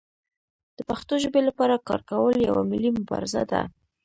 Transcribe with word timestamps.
د 0.77 0.79
پښتو 0.89 1.13
ژبې 1.23 1.41
لپاره 1.49 1.75
کار 1.87 2.01
کول 2.09 2.35
یوه 2.47 2.61
ملي 2.71 2.91
مبارزه 2.99 3.43
ده. 3.51 3.61